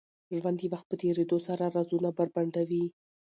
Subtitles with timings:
[0.39, 2.85] ژوند د وخت په تېرېدو سره رازونه بربنډوي.